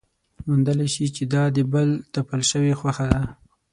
موندلی 0.47 0.87
شي 0.93 1.05
چې 1.15 1.23
دا 1.33 1.43
د 1.55 1.57
بل 1.73 1.89
تپل 2.13 2.41
شوې 2.51 2.73
خوښه 2.79 3.05
ده. 3.11 3.21